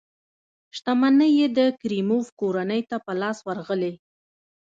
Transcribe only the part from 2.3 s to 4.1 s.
کورنۍ ته په لاس ورغلې.